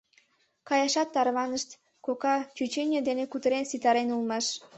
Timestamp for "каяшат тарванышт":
0.67-1.69